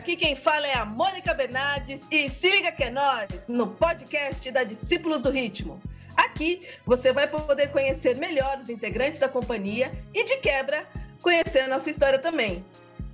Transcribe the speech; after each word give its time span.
Aqui 0.00 0.16
quem 0.16 0.34
fala 0.34 0.66
é 0.66 0.72
a 0.72 0.86
Mônica 0.86 1.34
Bernardes 1.34 2.00
e 2.10 2.30
se 2.30 2.50
liga 2.50 2.72
que 2.72 2.84
é 2.84 2.90
nós 2.90 3.46
no 3.50 3.66
podcast 3.66 4.50
da 4.50 4.64
Discípulos 4.64 5.20
do 5.20 5.30
Ritmo. 5.30 5.78
Aqui 6.16 6.66
você 6.86 7.12
vai 7.12 7.28
poder 7.28 7.68
conhecer 7.68 8.16
melhor 8.16 8.58
os 8.58 8.70
integrantes 8.70 9.20
da 9.20 9.28
companhia 9.28 9.92
e, 10.14 10.24
de 10.24 10.38
quebra, 10.38 10.86
conhecer 11.20 11.60
a 11.60 11.68
nossa 11.68 11.90
história 11.90 12.18
também. 12.18 12.64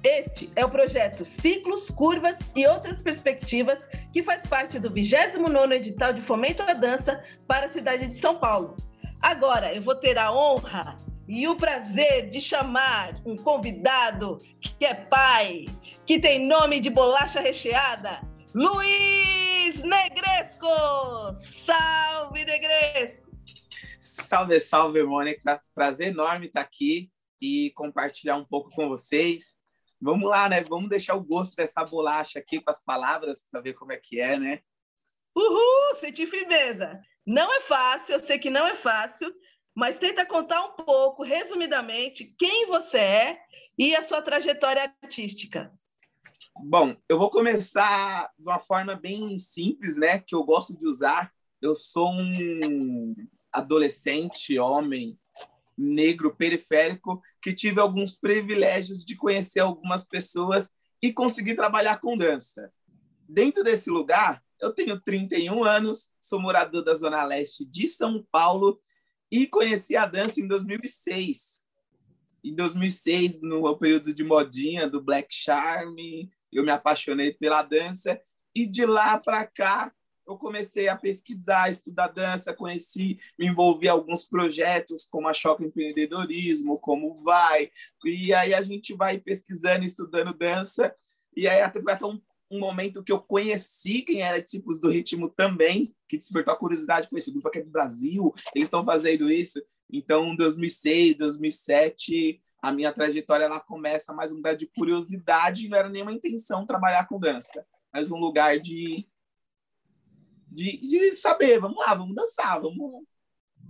Este 0.04 0.48
é 0.54 0.64
o 0.64 0.70
projeto 0.70 1.24
Ciclos, 1.24 1.90
Curvas 1.90 2.38
e 2.54 2.64
Outras 2.68 3.02
Perspectivas, 3.02 3.80
que 4.12 4.22
faz 4.22 4.46
parte 4.46 4.78
do 4.78 4.88
29º 4.88 5.72
edital 5.72 6.12
de 6.12 6.22
fomento 6.22 6.62
à 6.62 6.72
dança 6.72 7.20
para 7.48 7.66
a 7.66 7.72
cidade 7.72 8.06
de 8.06 8.20
São 8.20 8.38
Paulo. 8.38 8.76
Agora 9.20 9.74
eu 9.74 9.82
vou 9.82 9.96
ter 9.96 10.16
a 10.16 10.32
honra 10.32 10.96
e 11.26 11.48
o 11.48 11.56
prazer 11.56 12.28
de 12.28 12.40
chamar 12.40 13.16
um 13.24 13.34
convidado 13.34 14.38
que 14.60 14.84
é 14.84 14.94
pai, 14.94 15.64
que 16.06 16.20
tem 16.20 16.46
nome 16.46 16.78
de 16.78 16.88
bolacha 16.88 17.40
recheada, 17.40 18.20
Luiz 18.54 19.82
Negresco! 19.82 20.68
Salve, 21.42 22.44
Negresco! 22.44 23.26
Salve, 23.98 24.60
salve, 24.60 25.02
Mônica. 25.02 25.60
Prazer 25.74 26.08
enorme 26.08 26.46
estar 26.46 26.60
aqui 26.60 27.10
e 27.42 27.72
compartilhar 27.74 28.36
um 28.36 28.44
pouco 28.44 28.70
com 28.70 28.88
vocês. 28.88 29.58
Vamos 30.00 30.28
lá, 30.28 30.48
né? 30.48 30.62
Vamos 30.62 30.88
deixar 30.88 31.16
o 31.16 31.24
gosto 31.24 31.56
dessa 31.56 31.84
bolacha 31.84 32.38
aqui 32.38 32.60
com 32.60 32.70
as 32.70 32.82
palavras 32.82 33.44
para 33.50 33.60
ver 33.60 33.72
como 33.72 33.92
é 33.92 33.96
que 33.96 34.20
é, 34.20 34.38
né? 34.38 34.60
Uhul, 35.34 35.96
senti 35.98 36.24
firmeza. 36.28 37.00
Não 37.26 37.52
é 37.52 37.62
fácil, 37.62 38.14
eu 38.14 38.20
sei 38.20 38.38
que 38.38 38.48
não 38.48 38.64
é 38.64 38.76
fácil, 38.76 39.34
mas 39.74 39.98
tenta 39.98 40.24
contar 40.24 40.64
um 40.64 40.72
pouco, 40.76 41.24
resumidamente, 41.24 42.32
quem 42.38 42.66
você 42.66 42.98
é 42.98 43.38
e 43.76 43.96
a 43.96 44.04
sua 44.04 44.22
trajetória 44.22 44.94
artística. 45.02 45.72
Bom, 46.64 46.96
eu 47.08 47.18
vou 47.18 47.30
começar 47.30 48.30
de 48.38 48.48
uma 48.48 48.58
forma 48.58 48.94
bem 48.94 49.38
simples, 49.38 49.98
né, 49.98 50.18
que 50.18 50.34
eu 50.34 50.42
gosto 50.42 50.76
de 50.76 50.86
usar. 50.86 51.32
Eu 51.60 51.74
sou 51.74 52.10
um 52.10 53.14
adolescente, 53.52 54.58
homem, 54.58 55.18
negro, 55.76 56.34
periférico, 56.34 57.22
que 57.42 57.52
tive 57.52 57.80
alguns 57.80 58.12
privilégios 58.12 59.04
de 59.04 59.16
conhecer 59.16 59.60
algumas 59.60 60.04
pessoas 60.04 60.70
e 61.02 61.12
conseguir 61.12 61.54
trabalhar 61.54 62.00
com 62.00 62.16
dança. 62.16 62.72
Dentro 63.28 63.62
desse 63.62 63.90
lugar, 63.90 64.42
eu 64.60 64.72
tenho 64.72 65.00
31 65.00 65.64
anos, 65.64 66.10
sou 66.20 66.40
morador 66.40 66.82
da 66.82 66.94
Zona 66.94 67.22
Leste 67.24 67.64
de 67.64 67.86
São 67.88 68.26
Paulo 68.30 68.80
e 69.30 69.46
conheci 69.46 69.96
a 69.96 70.06
dança 70.06 70.40
em 70.40 70.46
2006. 70.46 71.65
Em 72.46 72.54
2006, 72.54 73.42
no 73.42 73.76
período 73.76 74.14
de 74.14 74.22
modinha 74.22 74.88
do 74.88 75.02
Black 75.02 75.34
Charm, 75.34 75.96
eu 76.52 76.62
me 76.62 76.70
apaixonei 76.70 77.32
pela 77.32 77.60
dança. 77.60 78.20
E 78.54 78.66
de 78.66 78.86
lá 78.86 79.18
para 79.18 79.44
cá 79.44 79.92
eu 80.26 80.36
comecei 80.36 80.88
a 80.88 80.96
pesquisar, 80.96 81.70
estudar 81.70 82.08
dança, 82.08 82.54
conheci, 82.54 83.18
me 83.38 83.46
envolvi 83.46 83.86
em 83.86 83.90
alguns 83.90 84.24
projetos 84.24 85.04
como 85.04 85.28
a 85.28 85.32
Choque 85.32 85.64
Empreendedorismo, 85.64 86.80
como 86.80 87.16
Vai, 87.16 87.70
e 88.04 88.34
aí 88.34 88.52
a 88.52 88.60
gente 88.60 88.92
vai 88.92 89.18
pesquisando, 89.18 89.86
estudando 89.86 90.34
dança, 90.34 90.92
e 91.36 91.46
aí 91.46 91.60
foi 91.72 91.92
até 91.92 92.06
um 92.06 92.20
um 92.50 92.58
momento 92.58 93.02
que 93.02 93.12
eu 93.12 93.18
conheci 93.18 94.02
quem 94.02 94.22
era 94.22 94.40
discípulos 94.40 94.80
do 94.80 94.90
ritmo 94.90 95.28
também, 95.28 95.94
que 96.08 96.16
despertou 96.16 96.54
a 96.54 96.56
curiosidade 96.56 97.08
com 97.08 97.18
esse 97.18 97.30
grupo 97.30 97.48
aqui 97.48 97.60
do 97.60 97.70
Brasil, 97.70 98.32
eles 98.54 98.66
estão 98.66 98.84
fazendo 98.84 99.30
isso. 99.30 99.60
Então, 99.90 100.32
em 100.32 100.36
2006, 100.36 101.16
2007, 101.16 102.40
a 102.60 102.72
minha 102.72 102.92
trajetória 102.92 103.44
ela 103.44 103.60
começa 103.60 104.12
mais 104.12 104.32
um 104.32 104.36
lugar 104.36 104.56
de 104.56 104.66
curiosidade, 104.66 105.68
não 105.68 105.78
era 105.78 105.88
nenhuma 105.88 106.12
intenção 106.12 106.66
trabalhar 106.66 107.06
com 107.06 107.18
dança, 107.18 107.66
mas 107.92 108.10
um 108.10 108.16
lugar 108.16 108.58
de, 108.58 109.06
de, 110.48 110.76
de 110.78 111.12
saber, 111.12 111.60
vamos 111.60 111.78
lá, 111.78 111.94
vamos 111.94 112.14
dançar, 112.14 112.60
vamos 112.60 113.04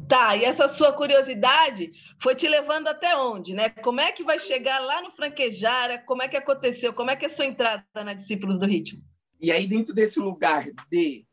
Tá, 0.09 0.37
e 0.37 0.45
essa 0.45 0.69
sua 0.69 0.93
curiosidade 0.93 1.91
foi 2.23 2.35
te 2.37 2.47
levando 2.47 2.87
até 2.87 3.17
onde, 3.17 3.55
né? 3.55 3.71
Como 3.71 3.99
é 3.99 4.13
que 4.13 4.23
vai 4.23 4.39
chegar 4.39 4.79
lá 4.79 5.03
no 5.03 5.11
Franquejara? 5.11 5.99
Como 5.99 6.23
é 6.23 6.29
que 6.29 6.37
aconteceu? 6.37 6.93
Como 6.93 7.11
é 7.11 7.17
que 7.17 7.25
é 7.25 7.29
a 7.29 7.35
sua 7.35 7.47
entrada 7.47 7.85
na 7.95 8.15
Discípulos 8.15 8.59
do 8.59 8.67
Ritmo? 8.67 9.03
E 9.41 9.51
aí, 9.51 9.67
dentro 9.67 9.93
desse 9.93 10.21
lugar 10.21 10.67
de 10.91 11.27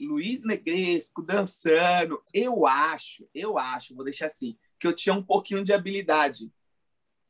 Luiz 0.00 0.44
Negresco 0.44 1.22
dançando, 1.22 2.22
eu 2.32 2.66
acho, 2.66 3.28
eu 3.34 3.58
acho, 3.58 3.94
vou 3.94 4.04
deixar 4.04 4.26
assim, 4.26 4.56
que 4.78 4.86
eu 4.86 4.92
tinha 4.92 5.14
um 5.14 5.22
pouquinho 5.22 5.64
de 5.64 5.72
habilidade. 5.72 6.50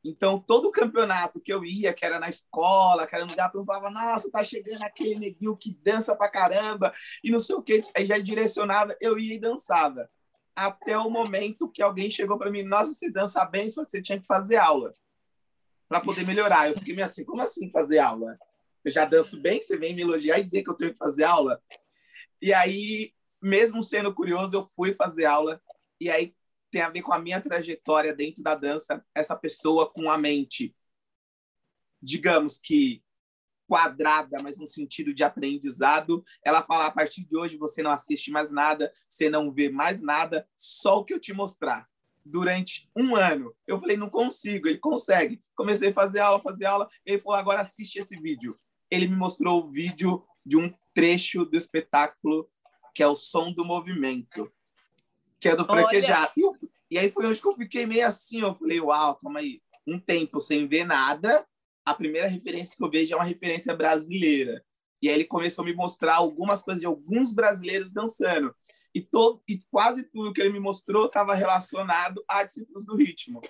Então, 0.05 0.39
todo 0.39 0.71
campeonato 0.71 1.41
que 1.41 1.51
eu 1.51 1.65
ia, 1.65 1.95
que 1.95 2.05
era 2.05 2.19
na 2.19 2.29
escola, 2.29 3.07
que 3.07 3.17
era 3.17 3.25
no 3.25 3.31
lugar, 3.31 3.51
eu 3.55 3.65
falava, 3.65 3.91
nossa, 3.91 4.31
tá 4.31 4.45
chegando 4.45 4.83
aquele 4.83 5.15
neguinho 5.15 5.57
que 5.57 5.79
dança 5.83 6.15
pra 6.15 6.31
caramba, 6.31 6.93
e 7.23 7.31
não 7.31 7.39
sei 7.41 7.57
o 7.57 7.63
quê. 7.63 7.83
Aí 7.97 8.05
já 8.05 8.19
direcionava, 8.19 8.95
eu 9.01 9.19
ia 9.19 9.35
e 9.35 9.41
dançava 9.41 10.11
até 10.55 10.97
o 10.97 11.11
momento 11.11 11.71
que 11.71 11.83
alguém 11.83 12.11
chegou 12.11 12.39
para 12.39 12.51
mim, 12.51 12.63
nossa, 12.63 12.93
você 12.93 13.11
dança 13.11 13.45
bem, 13.45 13.69
só 13.69 13.85
que 13.85 13.91
você 13.91 14.01
tinha 14.01 14.21
que 14.21 14.27
fazer 14.27 14.57
aula 14.57 14.95
para 15.89 16.01
poder 16.01 16.25
melhorar. 16.25 16.69
Eu 16.69 16.79
fiquei 16.79 16.95
meio 16.95 17.07
assim, 17.07 17.25
como 17.25 17.43
assim 17.43 17.71
fazer 17.71 17.99
aula? 17.99 18.39
Eu 18.85 18.93
já 18.93 19.05
danço 19.05 19.41
bem, 19.41 19.61
você 19.61 19.77
vem 19.77 19.95
me 19.95 20.03
elogiar 20.03 20.39
e 20.39 20.45
dizer 20.45 20.63
que 20.63 20.71
eu 20.71 20.77
tenho 20.77 20.93
que 20.93 20.99
fazer 20.99 21.25
aula? 21.25 21.61
E 22.41 22.53
aí, 22.53 23.13
mesmo 23.43 23.83
sendo 23.83 24.15
curioso, 24.15 24.55
eu 24.55 24.65
fui 24.65 24.93
fazer 24.95 25.25
aula 25.25 25.61
e 26.01 26.11
aí 26.11 26.35
tem 26.75 26.83
a 26.83 26.91
ver 26.91 27.03
com 27.03 27.13
a 27.13 27.19
minha 27.19 27.41
trajetória 27.41 28.15
dentro 28.15 28.43
da 28.43 28.55
dança, 28.55 29.05
essa 29.15 29.35
pessoa 29.35 29.91
com 29.91 30.11
a 30.11 30.19
mente 30.19 30.75
digamos 32.05 32.59
que 32.59 33.03
quadrada, 33.67 34.43
mas 34.43 34.59
no 34.59 34.67
sentido 34.67 35.15
de 35.15 35.25
aprendizado. 35.25 36.23
Ela 36.45 36.63
fala: 36.63 36.87
a 36.87 36.91
partir 36.91 37.25
de 37.25 37.37
hoje 37.37 37.57
você 37.57 37.83
não 37.83 37.91
assiste 37.91 38.31
mais 38.31 38.51
nada, 38.51 38.93
você 39.09 39.31
não 39.31 39.51
vê 39.51 39.71
mais 39.71 40.01
nada, 40.01 40.47
só 40.55 40.99
o 40.99 41.05
que 41.05 41.15
eu 41.15 41.19
te 41.19 41.33
mostrar. 41.33 41.89
Durante 42.23 42.91
um 42.95 43.17
ano, 43.17 43.55
eu 43.67 43.81
falei: 43.81 43.97
não 43.97 44.11
consigo. 44.11 44.69
Ele 44.69 44.79
consegue. 44.79 45.43
Comecei 45.57 45.89
a 45.89 45.95
fazer 45.95 46.21
aula, 46.21 46.43
fazer 46.43 46.67
aula. 46.67 46.89
Ele 47.07 47.19
falou: 47.19 47.39
agora 47.39 47.63
assiste 47.63 47.97
esse 47.97 48.21
vídeo. 48.21 48.59
Ele 48.91 49.09
me 49.09 49.17
mostrou 49.17 49.65
o 49.65 49.71
vídeo 49.71 50.23
de 50.45 50.59
um 50.59 50.73
trecho 50.93 51.45
do 51.47 51.57
espetáculo 51.57 52.49
que 52.95 53.03
é 53.03 53.09
o 53.09 53.17
som 53.17 53.53
do 53.53 53.65
movimento, 53.65 54.53
que 55.45 55.49
é 55.51 55.55
do 55.57 55.67
franquejado. 55.67 56.33
E, 56.39 56.71
e 56.93 56.99
aí 56.99 57.11
foi 57.11 57.27
onde 57.27 57.39
que 57.39 57.47
eu 57.47 57.55
fiquei 57.55 57.85
meio 57.85 58.07
assim, 58.07 58.41
eu 58.41 58.55
falei, 58.55 58.81
uau, 58.81 59.17
calma 59.17 59.41
aí, 59.41 59.61
um 59.87 60.01
tempo 60.01 60.41
sem 60.41 60.67
ver 60.67 60.87
nada, 60.87 61.47
a 61.85 61.93
primeira 61.93 62.27
referência 62.27 62.75
que 62.75 62.83
eu 62.83 62.91
vejo 62.91 63.13
é 63.13 63.17
uma 63.17 63.27
referência 63.27 63.77
brasileira. 63.77 64.65
E 65.03 65.09
aí 65.09 65.15
ele 65.15 65.27
começou 65.27 65.63
a 65.63 65.67
me 65.67 65.75
mostrar 65.75 66.15
algumas 66.15 66.63
coisas 66.63 66.81
de 66.81 66.87
alguns 66.87 67.31
brasileiros 67.31 67.93
dançando. 67.93 68.55
E, 68.95 69.03
todo, 69.03 69.43
e 69.47 69.61
quase 69.71 70.05
tudo 70.05 70.33
que 70.33 70.41
ele 70.41 70.53
me 70.53 70.61
mostrou 70.61 71.07
estava 71.07 71.35
relacionado 71.35 72.25
a 72.27 72.43
discípulos 72.43 72.87
do 72.87 72.97
ritmo. 72.97 73.43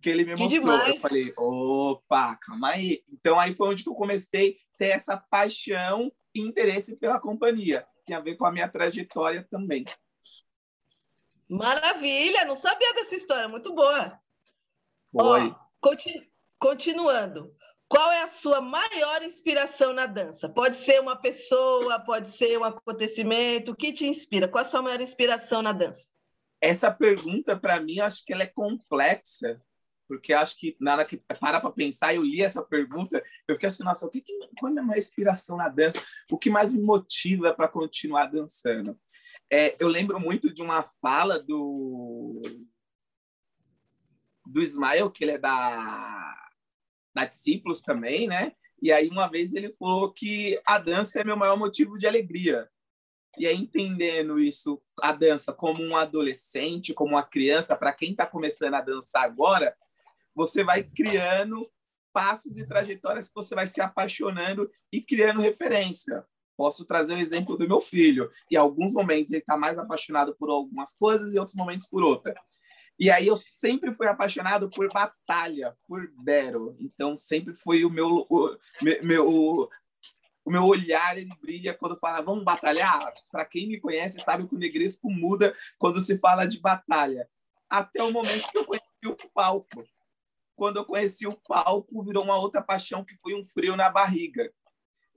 Que 0.00 0.08
ele 0.08 0.24
me 0.24 0.34
que 0.34 0.42
mostrou. 0.44 0.60
Demais. 0.60 0.94
Eu 0.94 1.00
falei, 1.00 1.32
opa, 1.36 2.36
calma 2.36 2.70
aí. 2.70 3.02
Então 3.12 3.38
aí 3.38 3.54
foi 3.54 3.68
onde 3.68 3.82
que 3.82 3.90
eu 3.90 3.94
comecei 3.94 4.52
a 4.52 4.78
ter 4.78 4.88
essa 4.92 5.14
paixão 5.14 6.10
e 6.34 6.40
interesse 6.40 6.96
pela 6.96 7.20
companhia. 7.20 7.86
Tem 8.06 8.16
a 8.16 8.20
ver 8.20 8.36
com 8.36 8.46
a 8.46 8.52
minha 8.52 8.68
trajetória 8.68 9.46
também. 9.50 9.84
Maravilha, 11.48 12.44
não 12.44 12.56
sabia 12.56 12.92
dessa 12.94 13.14
história, 13.14 13.48
muito 13.48 13.74
boa. 13.74 14.18
Foi. 15.10 15.48
Ó, 15.48 15.54
continu 15.80 16.26
continuando. 16.58 17.54
Qual 17.88 18.12
é 18.12 18.22
a 18.22 18.28
sua 18.28 18.60
maior 18.60 19.22
inspiração 19.22 19.94
na 19.94 20.04
dança? 20.04 20.46
Pode 20.46 20.84
ser 20.84 21.00
uma 21.00 21.16
pessoa, 21.16 21.98
pode 21.98 22.36
ser 22.36 22.58
um 22.58 22.64
acontecimento. 22.64 23.72
O 23.72 23.76
que 23.76 23.94
te 23.94 24.06
inspira? 24.06 24.46
Qual 24.46 24.62
é 24.62 24.66
a 24.66 24.70
sua 24.70 24.82
maior 24.82 25.00
inspiração 25.00 25.62
na 25.62 25.72
dança? 25.72 26.02
Essa 26.60 26.90
pergunta, 26.90 27.58
para 27.58 27.80
mim, 27.80 27.98
acho 28.00 28.22
que 28.26 28.32
ela 28.32 28.42
é 28.42 28.46
complexa, 28.46 29.62
porque 30.06 30.34
acho 30.34 30.58
que 30.58 30.76
na 30.78 30.94
hora 30.94 31.04
que 31.04 31.16
para 31.16 31.60
para 31.60 31.70
pensar, 31.70 32.14
eu 32.14 32.22
li 32.22 32.42
essa 32.42 32.62
pergunta, 32.62 33.24
eu 33.46 33.54
fiquei 33.54 33.68
assim, 33.68 33.84
nossa, 33.84 34.04
o 34.04 34.10
que, 34.10 34.20
que 34.20 34.36
qual 34.58 34.68
é 34.68 34.70
a 34.70 34.72
minha 34.72 34.82
maior 34.84 34.98
inspiração 34.98 35.56
na 35.56 35.68
dança? 35.68 36.02
O 36.30 36.36
que 36.36 36.50
mais 36.50 36.72
me 36.72 36.82
motiva 36.82 37.54
para 37.54 37.68
continuar 37.68 38.26
dançando? 38.26 38.98
É, 39.50 39.76
eu 39.80 39.88
lembro 39.88 40.20
muito 40.20 40.52
de 40.52 40.62
uma 40.62 40.82
fala 40.82 41.38
do 41.38 42.42
do 44.46 44.62
Ismael, 44.62 45.10
que 45.10 45.24
ele 45.24 45.32
é 45.32 45.38
da 45.38 46.34
na 47.14 47.24
Discípulos 47.24 47.82
também, 47.82 48.26
né? 48.26 48.52
E 48.80 48.92
aí 48.92 49.08
uma 49.08 49.28
vez 49.28 49.54
ele 49.54 49.72
falou 49.72 50.12
que 50.12 50.60
a 50.64 50.78
dança 50.78 51.20
é 51.20 51.24
meu 51.24 51.36
maior 51.36 51.56
motivo 51.56 51.98
de 51.98 52.06
alegria. 52.06 52.68
E 53.36 53.46
aí 53.46 53.56
entendendo 53.56 54.38
isso, 54.38 54.80
a 55.00 55.12
dança 55.12 55.52
como 55.52 55.82
um 55.82 55.96
adolescente, 55.96 56.94
como 56.94 57.14
uma 57.14 57.22
criança, 57.22 57.76
para 57.76 57.92
quem 57.92 58.12
está 58.12 58.26
começando 58.26 58.74
a 58.74 58.80
dançar 58.80 59.24
agora, 59.24 59.76
você 60.34 60.64
vai 60.64 60.82
criando 60.82 61.70
passos 62.12 62.56
e 62.56 62.66
trajetórias 62.66 63.28
que 63.28 63.34
você 63.34 63.54
vai 63.54 63.66
se 63.66 63.80
apaixonando 63.80 64.70
e 64.92 65.00
criando 65.00 65.40
referência. 65.40 66.24
Posso 66.58 66.84
trazer 66.84 67.14
o 67.14 67.20
exemplo 67.20 67.56
do 67.56 67.68
meu 67.68 67.80
filho. 67.80 68.32
Em 68.50 68.56
alguns 68.56 68.92
momentos 68.92 69.30
ele 69.30 69.40
está 69.40 69.56
mais 69.56 69.78
apaixonado 69.78 70.34
por 70.34 70.50
algumas 70.50 70.92
coisas 70.92 71.32
e 71.32 71.38
outros 71.38 71.54
momentos 71.54 71.86
por 71.86 72.02
outra. 72.02 72.34
E 72.98 73.12
aí 73.12 73.28
eu 73.28 73.36
sempre 73.36 73.94
fui 73.94 74.08
apaixonado 74.08 74.68
por 74.68 74.92
batalha, 74.92 75.76
por 75.86 76.10
battle. 76.16 76.76
Então 76.80 77.14
sempre 77.14 77.54
foi 77.54 77.84
o 77.84 77.90
meu 77.90 78.26
o, 78.28 78.58
meu 79.04 79.68
o 80.44 80.50
meu 80.50 80.64
olhar 80.64 81.16
ele 81.16 81.30
brilha 81.40 81.72
quando 81.74 81.96
fala 81.96 82.20
vamos 82.22 82.42
batalhar. 82.42 83.12
Para 83.30 83.44
quem 83.44 83.68
me 83.68 83.80
conhece 83.80 84.18
sabe 84.24 84.48
que 84.48 84.56
o 84.56 84.58
negresco 84.58 85.08
muda 85.08 85.56
quando 85.78 86.00
se 86.00 86.18
fala 86.18 86.44
de 86.44 86.58
batalha. 86.58 87.30
Até 87.70 88.02
o 88.02 88.10
momento 88.10 88.50
que 88.50 88.58
eu 88.58 88.64
conheci 88.64 89.06
o 89.06 89.16
palco. 89.32 89.84
Quando 90.56 90.78
eu 90.78 90.84
conheci 90.84 91.24
o 91.24 91.36
palco, 91.46 92.02
virou 92.02 92.24
uma 92.24 92.36
outra 92.36 92.60
paixão 92.60 93.04
que 93.04 93.14
foi 93.14 93.32
um 93.32 93.44
frio 93.44 93.76
na 93.76 93.88
barriga. 93.88 94.52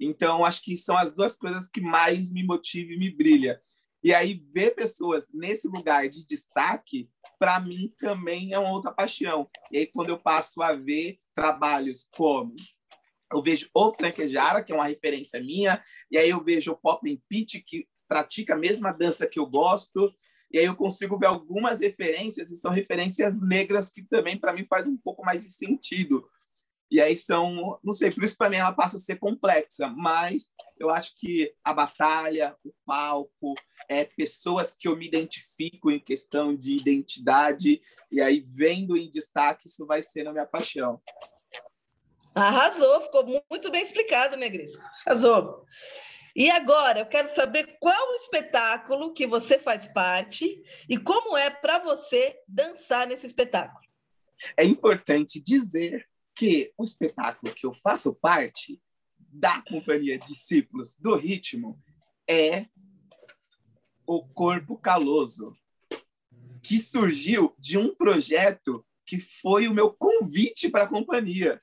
Então 0.01 0.43
acho 0.43 0.63
que 0.63 0.75
são 0.75 0.97
as 0.97 1.13
duas 1.13 1.37
coisas 1.37 1.69
que 1.69 1.79
mais 1.79 2.31
me 2.31 2.43
motivam 2.43 2.93
e 2.93 2.97
me 2.97 3.09
brilha. 3.09 3.61
E 4.03 4.13
aí 4.13 4.43
ver 4.51 4.71
pessoas 4.71 5.29
nesse 5.33 5.67
lugar 5.67 6.09
de 6.09 6.25
destaque 6.25 7.07
para 7.39 7.59
mim 7.59 7.93
também 7.99 8.51
é 8.53 8.59
uma 8.59 8.71
outra 8.71 8.91
paixão. 8.91 9.49
E 9.71 9.77
aí, 9.79 9.87
quando 9.87 10.09
eu 10.09 10.19
passo 10.19 10.61
a 10.61 10.73
ver 10.73 11.19
trabalhos 11.33 12.07
como 12.15 12.55
eu 13.33 13.41
vejo 13.41 13.69
o 13.73 13.93
Franquejara, 13.93 14.63
que 14.63 14.71
é 14.71 14.75
uma 14.75 14.87
referência 14.87 15.41
minha, 15.41 15.81
e 16.11 16.17
aí 16.17 16.29
eu 16.29 16.43
vejo 16.43 16.71
o 16.71 16.77
Pop 16.77 17.09
and 17.09 17.17
Pitch, 17.29 17.63
que 17.65 17.87
pratica 18.07 18.53
a 18.53 18.57
mesma 18.57 18.91
dança 18.91 19.25
que 19.25 19.39
eu 19.39 19.45
gosto, 19.45 20.13
e 20.51 20.59
aí 20.59 20.65
eu 20.65 20.75
consigo 20.75 21.17
ver 21.17 21.27
algumas 21.27 21.79
referências, 21.79 22.51
e 22.51 22.57
são 22.57 22.71
referências 22.71 23.39
negras 23.39 23.89
que 23.89 24.03
também, 24.03 24.37
para 24.37 24.53
mim, 24.53 24.65
faz 24.69 24.85
um 24.85 24.97
pouco 24.97 25.23
mais 25.23 25.43
de 25.43 25.51
sentido. 25.51 26.27
E 26.91 26.99
aí 26.99 27.15
são, 27.15 27.79
não 27.81 27.93
sei, 27.93 28.11
por 28.11 28.21
isso 28.21 28.37
para 28.37 28.49
mim 28.49 28.57
ela 28.57 28.73
passa 28.73 28.97
a 28.97 28.99
ser 28.99 29.15
complexa, 29.15 29.87
mas 29.87 30.51
eu 30.77 30.89
acho 30.89 31.17
que 31.17 31.55
a 31.63 31.73
batalha, 31.73 32.53
o 32.65 32.73
palco, 32.85 33.55
é, 33.87 34.03
pessoas 34.03 34.73
que 34.73 34.89
eu 34.89 34.97
me 34.97 35.05
identifico 35.05 35.89
em 35.89 35.99
questão 35.99 36.53
de 36.53 36.75
identidade, 36.75 37.81
e 38.11 38.21
aí 38.21 38.43
vendo 38.45 38.97
em 38.97 39.09
destaque, 39.09 39.67
isso 39.67 39.85
vai 39.85 40.03
ser 40.03 40.27
a 40.27 40.33
minha 40.33 40.45
paixão. 40.45 41.01
Arrasou, 42.35 43.01
ficou 43.03 43.25
muito 43.49 43.71
bem 43.71 43.83
explicado, 43.83 44.35
Negris. 44.35 44.71
Arrasou. 45.05 45.65
E 46.35 46.49
agora, 46.49 46.99
eu 46.99 47.05
quero 47.05 47.33
saber 47.35 47.77
qual 47.79 48.11
o 48.11 48.15
espetáculo 48.15 49.13
que 49.13 49.27
você 49.27 49.57
faz 49.59 49.87
parte 49.87 50.61
e 50.89 50.97
como 50.97 51.37
é 51.37 51.49
para 51.49 51.79
você 51.79 52.37
dançar 52.47 53.07
nesse 53.07 53.25
espetáculo. 53.25 53.81
É 54.57 54.63
importante 54.63 55.41
dizer 55.41 56.05
que 56.35 56.73
o 56.77 56.83
espetáculo 56.83 57.53
que 57.53 57.65
eu 57.65 57.73
faço 57.73 58.13
parte 58.13 58.81
da 59.17 59.61
companhia 59.61 60.19
Discípulos 60.19 60.95
do 60.95 61.15
Ritmo 61.15 61.79
é 62.29 62.65
o 64.05 64.27
Corpo 64.27 64.77
Caloso, 64.77 65.55
que 66.61 66.79
surgiu 66.79 67.55
de 67.57 67.77
um 67.77 67.95
projeto 67.95 68.85
que 69.05 69.19
foi 69.19 69.67
o 69.67 69.73
meu 69.73 69.91
convite 69.91 70.69
para 70.69 70.83
a 70.83 70.87
companhia. 70.87 71.61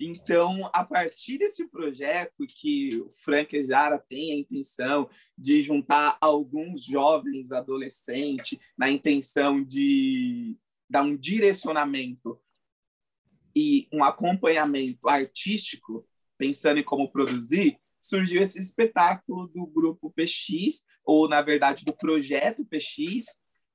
Então, 0.00 0.70
a 0.72 0.84
partir 0.84 1.38
desse 1.38 1.66
projeto 1.66 2.46
que 2.46 3.00
o 3.00 3.10
Frank 3.12 3.66
Jara 3.66 3.98
tem 3.98 4.32
a 4.32 4.36
intenção 4.36 5.10
de 5.36 5.60
juntar 5.62 6.16
alguns 6.20 6.84
jovens 6.84 7.50
adolescentes 7.50 8.58
na 8.76 8.88
intenção 8.88 9.62
de 9.62 10.56
dar 10.88 11.02
um 11.02 11.16
direcionamento 11.16 12.40
e 13.58 13.88
um 13.92 14.04
acompanhamento 14.04 15.08
artístico, 15.08 16.06
pensando 16.38 16.78
em 16.78 16.84
como 16.84 17.10
produzir, 17.10 17.76
surgiu 18.00 18.40
esse 18.40 18.56
espetáculo 18.60 19.48
do 19.48 19.66
grupo 19.66 20.12
PX, 20.12 20.84
ou 21.04 21.28
na 21.28 21.42
verdade 21.42 21.84
do 21.84 21.92
projeto 21.92 22.64
PX, 22.64 23.26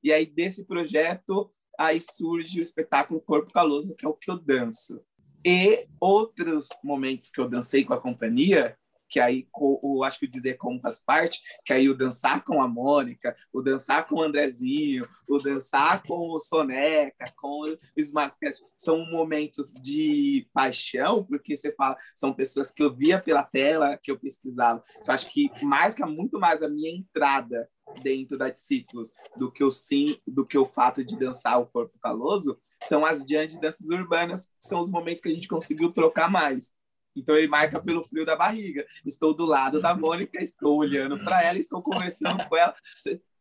e 0.02 0.14
aí 0.14 0.26
desse 0.26 0.66
projeto 0.66 1.52
aí 1.78 2.00
surge 2.00 2.62
o 2.62 2.64
espetáculo 2.64 3.20
Corpo 3.20 3.52
Caloso, 3.52 3.94
que 3.94 4.06
é 4.06 4.08
o 4.08 4.14
que 4.14 4.32
eu 4.32 4.40
danço. 4.40 5.02
E 5.46 5.86
outros 6.00 6.70
momentos 6.82 7.28
que 7.28 7.42
eu 7.42 7.50
dancei 7.50 7.84
com 7.84 7.94
a 7.94 8.00
companhia 8.00 8.78
que 9.14 9.20
aí 9.20 9.48
o 9.54 10.04
acho 10.04 10.18
que 10.18 10.26
o 10.26 10.30
dizer 10.30 10.56
como 10.56 10.82
faz 10.82 11.00
parte, 11.00 11.40
que 11.64 11.72
aí 11.72 11.88
o 11.88 11.96
dançar 11.96 12.44
com 12.44 12.60
a 12.64 12.68
Mônica, 12.68 13.38
o 13.54 13.62
dançar 13.62 14.08
com 14.08 14.16
o 14.16 14.24
Andrezinho, 14.24 15.08
o 15.28 15.38
dançar 15.38 16.02
com 16.02 16.32
o 16.32 16.40
Soneca, 16.40 17.32
com 17.40 17.62
o 17.62 17.78
Smart 17.96 18.36
são 18.76 19.06
momentos 19.12 19.72
de 19.84 20.50
paixão, 20.52 21.24
porque 21.24 21.56
você 21.56 21.72
fala, 21.76 21.96
são 22.16 22.34
pessoas 22.34 22.72
que 22.72 22.82
eu 22.82 22.92
via 22.92 23.22
pela 23.22 23.44
tela, 23.44 24.00
que 24.02 24.10
eu 24.10 24.18
pesquisava. 24.18 24.84
Eu 25.06 25.14
acho 25.14 25.32
que 25.32 25.52
marca 25.64 26.08
muito 26.08 26.40
mais 26.40 26.64
a 26.64 26.68
minha 26.68 26.90
entrada 26.90 27.70
dentro 28.02 28.36
da 28.36 28.50
Discípulos 28.50 29.14
do 29.38 29.52
que 29.52 29.64
o 29.64 29.70
sim, 29.70 30.18
do 30.26 30.44
que 30.44 30.58
o 30.58 30.66
fato 30.66 31.06
de 31.06 31.16
dançar 31.20 31.62
o 31.62 31.68
corpo 31.68 32.00
caloso, 32.00 32.60
são 32.84 33.06
as 33.06 33.24
diante 33.24 33.60
danças 33.60 33.92
urbanas, 33.92 34.52
são 34.60 34.82
os 34.82 34.90
momentos 34.90 35.22
que 35.22 35.30
a 35.30 35.32
gente 35.32 35.48
conseguiu 35.48 35.94
trocar 35.94 36.32
mais. 36.32 36.74
Então 37.16 37.36
ele 37.36 37.48
marca 37.48 37.82
pelo 37.82 38.04
frio 38.04 38.26
da 38.26 38.36
barriga. 38.36 38.86
Estou 39.06 39.34
do 39.34 39.46
lado 39.46 39.82
da 39.82 39.96
Mônica, 39.96 40.42
estou 40.42 40.78
olhando 40.78 41.24
para 41.24 41.44
ela, 41.44 41.58
estou 41.58 41.82
conversando 41.82 42.48
com 42.48 42.58
ela. 42.58 42.76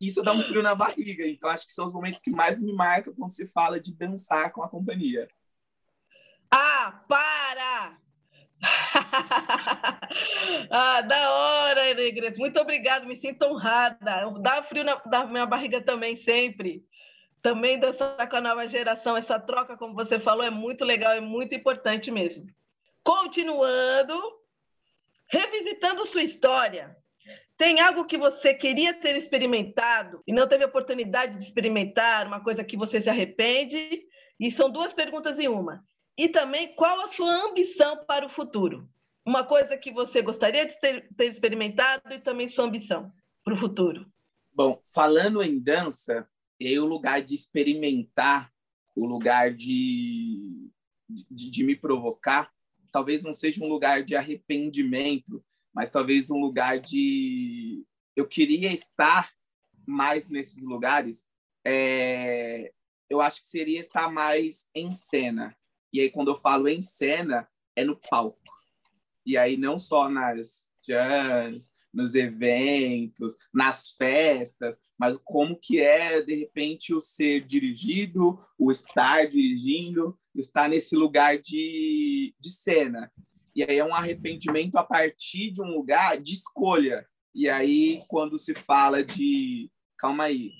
Isso 0.01 0.23
dá 0.23 0.33
um 0.33 0.43
frio 0.43 0.63
na 0.63 0.75
barriga. 0.75 1.27
Então 1.27 1.51
acho 1.51 1.67
que 1.67 1.73
são 1.73 1.87
os 1.87 1.95
momentos 1.95 2.21
que 2.21 2.31
mais 2.31 2.61
me 2.61 2.73
marcam 2.73 3.15
quando 3.15 3.33
se 3.33 3.49
fala 3.49 3.81
de 3.81 3.95
dançar 3.95 4.53
com 4.53 4.63
a 4.63 4.69
companhia. 4.69 5.29
Ah, 6.51 7.03
para! 7.09 7.97
ah, 10.71 11.01
da 11.01 11.33
hora, 11.33 11.95
Negres. 11.95 12.39
Muito 12.39 12.61
obrigado, 12.61 13.07
me 13.07 13.17
sinto 13.17 13.45
honrada. 13.45 14.31
Dá 14.41 14.63
frio 14.63 14.85
na, 14.85 15.01
na 15.07 15.27
minha 15.27 15.47
barriga 15.47 15.83
também, 15.83 16.17
sempre. 16.17 16.85
Também 17.41 17.81
dançar 17.81 18.29
com 18.29 18.37
a 18.37 18.41
nova 18.41 18.67
geração, 18.69 19.17
essa 19.17 19.41
troca, 19.41 19.77
como 19.77 19.95
você 19.95 20.21
falou, 20.21 20.45
é 20.45 20.51
muito 20.51 20.85
legal, 20.85 21.13
é 21.13 21.21
muito 21.21 21.55
importante 21.55 22.11
mesmo. 22.11 22.47
Continuando, 23.05 24.19
revisitando 25.31 26.07
sua 26.07 26.23
história. 26.23 26.97
Tem 27.57 27.81
algo 27.81 28.05
que 28.05 28.19
você 28.19 28.55
queria 28.55 28.95
ter 28.95 29.17
experimentado 29.17 30.23
e 30.27 30.33
não 30.33 30.49
teve 30.49 30.65
oportunidade 30.65 31.39
de 31.39 31.45
experimentar, 31.45 32.27
uma 32.27 32.43
coisa 32.43 32.65
que 32.65 32.77
você 32.77 33.01
se 33.01 33.09
arrepende? 33.09 34.03
E 34.41 34.51
são 34.51 34.71
duas 34.71 34.93
perguntas 34.93 35.39
em 35.39 35.49
uma. 35.49 35.85
E 36.17 36.29
também, 36.29 36.75
qual 36.75 37.01
a 37.01 37.09
sua 37.09 37.47
ambição 37.47 38.05
para 38.05 38.27
o 38.27 38.29
futuro? 38.29 38.89
Uma 39.25 39.45
coisa 39.45 39.77
que 39.77 39.93
você 39.93 40.21
gostaria 40.21 40.67
de 40.67 40.79
ter, 40.81 41.09
ter 41.17 41.27
experimentado 41.27 42.13
e 42.13 42.19
também 42.19 42.49
sua 42.49 42.65
ambição 42.65 43.13
para 43.45 43.55
o 43.55 43.57
futuro. 43.57 44.07
Bom, 44.53 44.81
falando 44.93 45.43
em 45.43 45.63
dança, 45.63 46.29
é 46.61 46.79
o 46.79 46.85
lugar 46.85 47.23
de 47.23 47.35
experimentar, 47.35 48.53
o 48.95 49.07
lugar 49.07 49.55
de, 49.55 50.71
de, 51.09 51.51
de 51.51 51.65
me 51.65 51.75
provocar, 51.75 52.51
talvez 52.93 53.23
não 53.23 53.33
seja 53.33 53.65
um 53.65 53.69
lugar 53.69 54.05
de 54.05 54.15
arrependimento, 54.15 55.43
mas 55.75 55.91
talvez 55.91 56.31
um 56.31 56.39
lugar 56.39 56.79
de 56.79 57.85
eu 58.15 58.29
queria 58.29 58.73
estar 58.73 59.33
mais 59.87 60.29
nesses 60.29 60.63
lugares. 60.63 61.27
É... 61.65 62.73
eu 63.09 63.21
acho 63.21 63.41
que 63.43 63.49
seria 63.49 63.81
estar 63.81 64.13
mais 64.13 64.69
em 64.75 64.93
cena. 64.93 65.57
E 65.93 66.01
aí 66.01 66.11
quando 66.11 66.29
eu 66.29 66.37
falo 66.37 66.69
em 66.69 66.83
cena 66.83 67.49
é 67.75 67.83
no 67.83 67.97
palco. 67.97 68.39
E 69.25 69.37
aí 69.37 69.57
não 69.57 69.79
só 69.79 70.09
nas 70.09 70.71
jams, 70.87 71.73
nos 71.93 72.15
eventos, 72.15 73.37
nas 73.53 73.91
festas, 73.91 74.81
mas 74.99 75.17
como 75.19 75.59
que 75.59 75.81
é 75.81 76.21
de 76.21 76.35
repente 76.35 76.95
o 76.95 77.01
ser 77.01 77.41
dirigido, 77.41 78.43
o 78.59 78.73
estar 78.73 79.27
dirigindo, 79.27 80.19
estar 80.35 80.69
nesse 80.69 80.97
lugar 80.97 81.39
de, 81.39 82.35
de 82.39 82.51
cena. 82.51 83.13
E 83.55 83.63
aí 83.63 83.79
é 83.79 83.85
um 83.85 83.95
arrependimento 83.95 84.77
a 84.77 84.85
partir 84.85 85.51
de 85.51 85.63
um 85.63 85.67
lugar 85.67 86.19
de 86.21 86.33
escolha. 86.33 87.07
E 87.35 87.49
aí 87.49 88.03
quando 88.09 88.39
se 88.39 88.55
fala 88.55 89.03
de 89.03 89.71
calma 89.99 90.25
aí, 90.25 90.51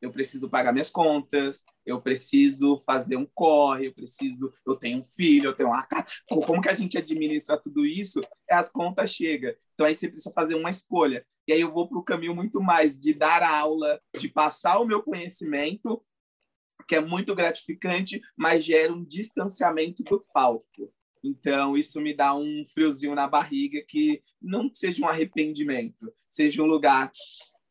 eu 0.00 0.12
preciso 0.12 0.48
pagar 0.48 0.72
minhas 0.72 0.90
contas, 0.90 1.64
eu 1.84 2.00
preciso 2.00 2.78
fazer 2.80 3.16
um 3.16 3.26
corre, 3.34 3.88
eu 3.88 3.94
preciso, 3.94 4.52
eu 4.66 4.76
tenho 4.76 5.00
um 5.00 5.04
filho, 5.04 5.46
eu 5.46 5.54
tenho 5.54 5.70
uma 5.70 5.82
casa. 5.84 6.06
Como 6.28 6.60
que 6.60 6.68
a 6.68 6.74
gente 6.74 6.96
administra 6.96 7.56
tudo 7.56 7.84
isso? 7.84 8.20
É 8.48 8.54
as 8.54 8.70
contas 8.70 9.10
chegam. 9.10 9.52
Então 9.74 9.86
aí 9.86 9.94
você 9.94 10.08
precisa 10.08 10.32
fazer 10.32 10.54
uma 10.54 10.70
escolha. 10.70 11.24
E 11.46 11.52
aí 11.52 11.60
eu 11.60 11.72
vou 11.72 11.88
para 11.88 11.98
o 11.98 12.04
caminho 12.04 12.34
muito 12.34 12.60
mais 12.60 13.00
de 13.00 13.14
dar 13.14 13.42
aula, 13.42 14.00
de 14.18 14.28
passar 14.28 14.78
o 14.78 14.84
meu 14.84 15.02
conhecimento, 15.02 16.04
que 16.88 16.96
é 16.96 17.00
muito 17.00 17.34
gratificante, 17.34 18.20
mas 18.36 18.64
gera 18.64 18.92
um 18.92 19.04
distanciamento 19.04 20.02
do 20.02 20.24
palco. 20.32 20.92
Então, 21.22 21.76
isso 21.76 22.00
me 22.00 22.14
dá 22.14 22.34
um 22.34 22.64
friozinho 22.72 23.14
na 23.14 23.28
barriga 23.28 23.84
que 23.86 24.22
não 24.40 24.70
seja 24.72 25.04
um 25.04 25.08
arrependimento, 25.08 26.12
seja 26.28 26.62
um 26.62 26.66
lugar 26.66 27.12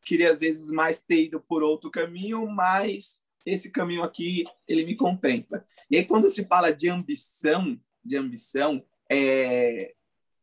queria 0.08 0.32
às 0.32 0.38
vezes 0.38 0.70
mais 0.70 1.00
ter 1.00 1.24
ido 1.24 1.38
por 1.38 1.62
outro 1.62 1.90
caminho, 1.90 2.46
mas 2.46 3.22
esse 3.44 3.70
caminho 3.70 4.02
aqui 4.02 4.46
ele 4.66 4.82
me 4.82 4.96
contempla. 4.96 5.62
E 5.90 5.98
aí 5.98 6.04
quando 6.04 6.30
se 6.30 6.46
fala 6.46 6.70
de 6.70 6.88
ambição, 6.88 7.78
de 8.02 8.16
ambição, 8.16 8.82
é... 9.10 9.94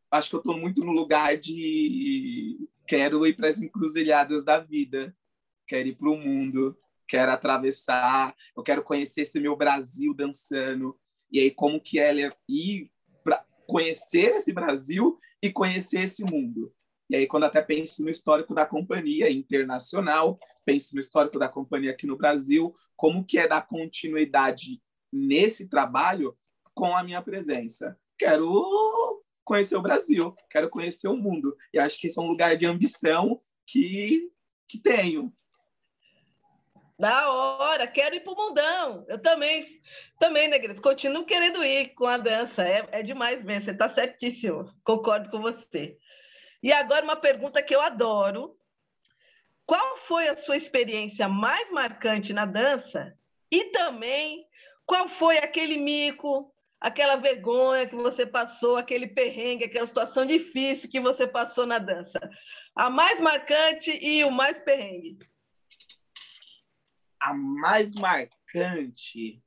acho 0.08 0.30
que 0.30 0.36
eu 0.36 0.40
estou 0.40 0.56
muito 0.56 0.84
no 0.84 0.92
lugar 0.92 1.36
de 1.36 2.68
quero 2.86 3.26
ir 3.26 3.34
para 3.34 3.48
as 3.48 3.60
encruzilhadas 3.60 4.44
da 4.44 4.60
vida, 4.60 5.16
quero 5.66 5.88
ir 5.88 5.96
para 5.96 6.10
o 6.10 6.16
mundo, 6.16 6.78
quero 7.08 7.32
atravessar, 7.32 8.34
eu 8.56 8.62
quero 8.62 8.82
conhecer 8.82 9.22
esse 9.22 9.40
meu 9.40 9.56
Brasil 9.56 10.14
dançando. 10.14 10.98
E 11.30 11.40
aí, 11.40 11.50
como 11.50 11.80
que 11.80 11.98
é 11.98 12.14
ir 12.48 12.90
para 13.24 13.44
conhecer 13.66 14.36
esse 14.36 14.52
Brasil 14.52 15.18
e 15.42 15.50
conhecer 15.50 16.00
esse 16.00 16.24
mundo. 16.24 16.72
E 17.08 17.16
aí, 17.16 17.26
quando 17.26 17.44
até 17.44 17.62
penso 17.62 18.02
no 18.02 18.10
histórico 18.10 18.54
da 18.54 18.66
companhia 18.66 19.30
internacional, 19.30 20.38
penso 20.64 20.94
no 20.94 21.00
histórico 21.00 21.38
da 21.38 21.48
companhia 21.48 21.92
aqui 21.92 22.06
no 22.06 22.16
Brasil, 22.16 22.74
como 22.96 23.24
que 23.24 23.38
é 23.38 23.46
dar 23.46 23.66
continuidade 23.66 24.82
nesse 25.12 25.68
trabalho 25.68 26.36
com 26.74 26.96
a 26.96 27.04
minha 27.04 27.22
presença. 27.22 27.96
Quero 28.18 29.22
conhecer 29.44 29.76
o 29.76 29.82
Brasil, 29.82 30.34
quero 30.50 30.68
conhecer 30.68 31.06
o 31.06 31.16
mundo. 31.16 31.56
E 31.72 31.78
acho 31.78 31.98
que 31.98 32.08
esse 32.08 32.18
é 32.18 32.22
um 32.22 32.28
lugar 32.28 32.56
de 32.56 32.66
ambição 32.66 33.40
que, 33.66 34.30
que 34.68 34.78
tenho. 34.78 35.32
Da 36.98 37.30
hora, 37.30 37.86
quero 37.86 38.14
ir 38.14 38.20
para 38.20 38.32
o 38.32 38.36
mundão. 38.36 39.04
Eu 39.06 39.20
também, 39.20 39.66
também, 40.18 40.48
né, 40.48 40.58
Grace? 40.58 40.80
Continuo 40.80 41.26
querendo 41.26 41.62
ir 41.62 41.94
com 41.94 42.06
a 42.06 42.16
dança. 42.16 42.66
É, 42.66 42.88
é 42.90 43.02
demais 43.02 43.44
mesmo, 43.44 43.66
você 43.66 43.70
está 43.72 43.88
certíssimo. 43.88 44.64
Concordo 44.82 45.28
com 45.30 45.40
você. 45.40 45.98
E 46.62 46.72
agora 46.72 47.04
uma 47.04 47.16
pergunta 47.16 47.62
que 47.62 47.74
eu 47.74 47.82
adoro. 47.82 48.56
Qual 49.66 49.98
foi 49.98 50.28
a 50.28 50.36
sua 50.36 50.56
experiência 50.56 51.28
mais 51.28 51.70
marcante 51.70 52.32
na 52.32 52.46
dança? 52.46 53.12
E 53.50 53.64
também, 53.66 54.46
qual 54.86 55.06
foi 55.08 55.38
aquele 55.38 55.76
mico, 55.76 56.50
aquela 56.80 57.16
vergonha 57.16 57.86
que 57.86 57.94
você 57.94 58.24
passou, 58.24 58.76
aquele 58.76 59.08
perrengue, 59.08 59.64
aquela 59.64 59.86
situação 59.86 60.24
difícil 60.24 60.88
que 60.88 61.00
você 61.00 61.26
passou 61.26 61.66
na 61.66 61.78
dança? 61.78 62.18
A 62.74 62.88
mais 62.88 63.20
marcante 63.20 63.90
e 63.90 64.24
o 64.24 64.30
mais 64.30 64.58
perrengue. 64.60 65.18
A 67.20 67.34
mais 67.34 67.94
marcante. 67.94 69.42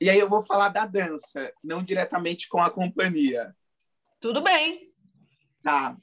E 0.00 0.10
aí 0.10 0.18
eu 0.18 0.28
vou 0.28 0.42
falar 0.42 0.68
da 0.68 0.84
dança, 0.84 1.52
não 1.62 1.82
diretamente 1.82 2.48
com 2.48 2.60
a 2.60 2.70
companhia. 2.70 3.56
Tudo 4.20 4.42
bem. 4.42 4.92
Tá. 5.62 5.96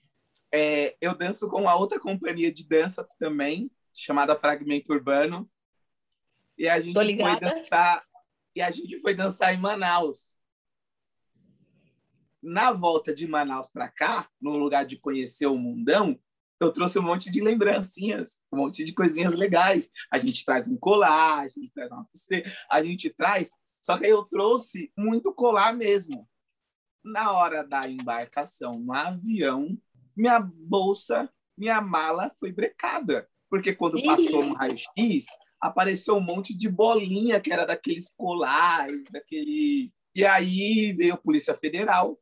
É, 0.51 0.97
eu 0.99 1.15
danço 1.15 1.49
com 1.49 1.61
uma 1.61 1.75
outra 1.75 1.99
companhia 1.99 2.51
de 2.51 2.67
dança 2.67 3.07
também, 3.19 3.71
chamada 3.93 4.35
Fragmento 4.35 4.91
Urbano. 4.91 5.49
E 6.57 6.67
a 6.67 6.79
gente 6.79 6.93
foi 6.93 7.39
dançar 7.39 8.05
e 8.55 8.61
a 8.61 8.69
gente 8.69 8.99
foi 8.99 9.13
dançar 9.13 9.53
em 9.53 9.57
Manaus. 9.57 10.33
Na 12.41 12.71
volta 12.71 13.13
de 13.13 13.27
Manaus 13.27 13.69
para 13.69 13.87
cá, 13.87 14.29
no 14.41 14.57
lugar 14.57 14.85
de 14.85 14.97
conhecer 14.97 15.45
o 15.45 15.57
mundão, 15.57 16.19
eu 16.61 16.71
trouxe 16.71 16.99
um 16.99 17.03
monte 17.03 17.31
de 17.31 17.41
lembrancinhas, 17.41 18.41
um 18.53 18.57
monte 18.57 18.85
de 18.85 18.93
coisinhas 18.93 19.35
legais. 19.35 19.89
A 20.11 20.19
gente 20.19 20.45
traz 20.45 20.67
um 20.67 20.77
colar, 20.77 21.39
a 21.39 21.47
gente 21.47 21.71
traz 21.73 21.91
uma 21.91 22.05
pulseira, 22.05 22.53
a 22.69 22.83
gente 22.83 23.09
traz. 23.09 23.49
Só 23.83 23.97
que 23.97 24.05
aí 24.05 24.11
eu 24.11 24.23
trouxe 24.25 24.91
muito 24.95 25.33
colar 25.33 25.73
mesmo 25.73 26.29
na 27.03 27.31
hora 27.31 27.63
da 27.63 27.89
embarcação 27.89 28.79
no 28.79 28.93
avião, 28.93 29.75
minha 30.15 30.39
bolsa, 30.39 31.27
minha 31.57 31.81
mala 31.81 32.31
foi 32.39 32.51
brecada. 32.51 33.27
Porque 33.49 33.73
quando 33.73 34.03
passou 34.03 34.45
no 34.45 34.53
raio-x, 34.53 35.25
apareceu 35.59 36.15
um 36.15 36.21
monte 36.21 36.55
de 36.55 36.69
bolinha 36.69 37.41
que 37.41 37.51
era 37.51 37.65
daqueles 37.65 38.13
colares, 38.13 39.03
daquele. 39.11 39.91
E 40.15 40.23
aí 40.23 40.93
veio 40.93 41.15
a 41.15 41.17
Polícia 41.17 41.55
Federal, 41.57 42.19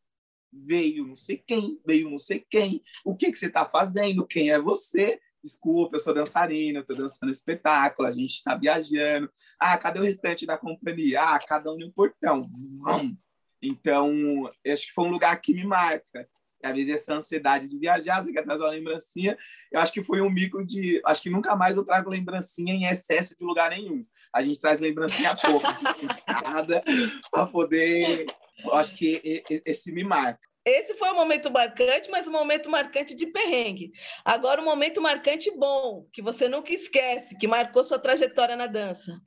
veio 0.51 1.05
não 1.05 1.15
sei 1.15 1.37
quem, 1.37 1.79
veio 1.85 2.09
não 2.09 2.19
sei 2.19 2.45
quem. 2.49 2.83
O 3.05 3.15
que, 3.15 3.31
que 3.31 3.37
você 3.37 3.47
está 3.47 3.65
fazendo? 3.65 4.25
Quem 4.25 4.51
é 4.51 4.59
você? 4.59 5.19
Desculpa, 5.43 5.95
eu 5.95 5.99
sou 5.99 6.13
dançarina, 6.13 6.81
estou 6.81 6.97
dançando 6.97 7.31
espetáculo, 7.31 8.07
a 8.07 8.11
gente 8.11 8.35
está 8.35 8.55
viajando. 8.55 9.31
Ah, 9.59 9.77
cadê 9.77 9.99
o 9.99 10.03
restante 10.03 10.45
da 10.45 10.57
companhia? 10.57 11.21
Ah, 11.21 11.39
cada 11.39 11.71
um 11.71 11.77
no 11.77 11.91
portão. 11.91 12.45
Vamos 12.83 13.15
então, 13.61 14.49
acho 14.65 14.87
que 14.87 14.93
foi 14.93 15.05
um 15.05 15.11
lugar 15.11 15.39
que 15.41 15.53
me 15.53 15.65
marca. 15.65 16.27
Às 16.63 16.73
vezes 16.73 16.93
essa 16.93 17.13
ansiedade 17.13 17.69
de 17.69 17.79
viajar, 17.79 18.21
você 18.21 18.33
quer 18.33 18.43
trazer 18.43 18.63
uma 18.63 18.69
lembrancinha. 18.69 19.37
Eu 19.71 19.79
acho 19.79 19.93
que 19.93 20.03
foi 20.03 20.21
um 20.21 20.29
mico 20.29 20.65
de. 20.65 21.01
Acho 21.05 21.21
que 21.21 21.29
nunca 21.29 21.55
mais 21.55 21.75
eu 21.75 21.85
trago 21.85 22.09
lembrancinha 22.09 22.73
em 22.73 22.85
excesso 22.85 23.35
de 23.37 23.45
lugar 23.45 23.69
nenhum. 23.69 24.05
A 24.33 24.43
gente 24.43 24.59
traz 24.59 24.79
lembrancinha 24.79 25.35
pouco 25.37 25.65
de 25.67 26.21
cada 26.25 26.83
para 27.31 27.45
poder. 27.45 28.25
Eu 28.63 28.73
acho 28.73 28.95
que 28.95 29.43
esse 29.65 29.91
me 29.91 30.03
marca. 30.03 30.47
Esse 30.65 30.93
foi 30.95 31.09
um 31.09 31.15
momento 31.15 31.49
marcante, 31.49 32.09
mas 32.09 32.27
um 32.27 32.31
momento 32.31 32.69
marcante 32.69 33.15
de 33.15 33.25
perrengue. 33.27 33.91
Agora, 34.23 34.61
um 34.61 34.65
momento 34.65 35.01
marcante 35.01 35.49
bom, 35.57 36.07
que 36.11 36.21
você 36.21 36.47
nunca 36.47 36.73
esquece, 36.73 37.37
que 37.37 37.47
marcou 37.47 37.83
sua 37.83 37.97
trajetória 37.97 38.55
na 38.55 38.67
dança. 38.67 39.19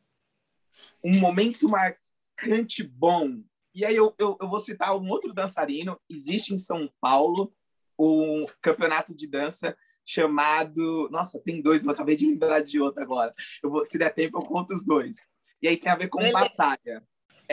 Um 1.02 1.18
momento 1.18 1.68
marcante 1.68 2.82
bom. 2.82 3.42
E 3.74 3.84
aí 3.84 3.96
eu, 3.96 4.14
eu, 4.18 4.36
eu, 4.40 4.48
vou 4.48 4.60
citar 4.60 4.96
um 4.96 5.08
outro 5.08 5.32
dançarino. 5.32 5.98
Existe 6.08 6.54
em 6.54 6.58
São 6.58 6.88
Paulo 7.00 7.52
um 7.98 8.44
campeonato 8.60 9.14
de 9.14 9.26
dança 9.26 9.76
chamado. 10.04 11.08
Nossa, 11.10 11.40
tem 11.40 11.60
dois, 11.62 11.84
eu 11.84 11.90
acabei 11.90 12.16
de 12.16 12.26
lembrar 12.26 12.60
de 12.60 12.78
outro 12.78 13.02
agora. 13.02 13.34
Eu 13.62 13.70
vou, 13.70 13.84
se 13.84 13.98
der 13.98 14.12
tempo, 14.12 14.38
eu 14.38 14.42
conto 14.42 14.74
os 14.74 14.84
dois. 14.84 15.26
E 15.60 15.68
aí 15.68 15.76
tem 15.76 15.90
a 15.90 15.96
ver 15.96 16.08
com 16.08 16.18
Beleza. 16.18 16.38
batalha. 16.38 17.02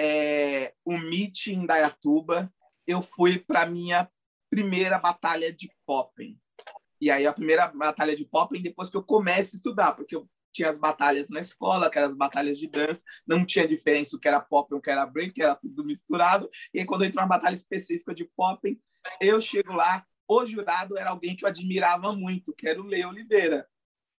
É, 0.01 0.73
o 0.85 0.97
Meet 0.97 1.47
em 1.47 1.65
Dayatuba, 1.65 2.49
eu 2.87 3.01
fui 3.01 3.37
para 3.37 3.65
minha 3.65 4.09
primeira 4.49 4.97
batalha 4.97 5.51
de 5.51 5.69
Poppen. 5.85 6.39
E 7.01 7.11
aí 7.11 7.27
a 7.27 7.33
primeira 7.33 7.67
batalha 7.67 8.15
de 8.15 8.23
Poppen 8.23 8.61
depois 8.61 8.89
que 8.89 8.95
eu 8.95 9.03
começo 9.03 9.55
a 9.55 9.57
estudar, 9.57 9.91
porque 9.91 10.15
eu 10.15 10.25
tinha 10.53 10.69
as 10.69 10.77
batalhas 10.77 11.29
na 11.29 11.41
escola, 11.41 11.89
que 11.89 11.97
eram 11.97 12.07
as 12.07 12.15
batalhas 12.15 12.57
de 12.57 12.67
dança, 12.67 13.03
não 13.27 13.45
tinha 13.45 13.67
diferença 13.67 14.15
o 14.15 14.19
que 14.19 14.27
era 14.29 14.39
pop 14.39 14.73
e 14.73 14.77
o 14.77 14.81
que 14.81 14.89
era 14.89 15.05
break, 15.05 15.41
era 15.41 15.53
tudo 15.53 15.83
misturado. 15.83 16.49
E 16.73 16.79
aí, 16.79 16.85
quando 16.85 17.03
entrou 17.03 17.21
uma 17.21 17.29
batalha 17.29 17.55
específica 17.55 18.13
de 18.13 18.23
pop, 18.23 18.79
eu 19.19 19.41
chego 19.41 19.73
lá, 19.73 20.05
o 20.29 20.45
jurado 20.45 20.97
era 20.97 21.09
alguém 21.09 21.35
que 21.35 21.43
eu 21.43 21.49
admirava 21.49 22.13
muito, 22.15 22.53
que 22.53 22.69
era 22.69 22.81
o 22.81 22.85
Leo 22.85 23.09
Oliveira. 23.09 23.67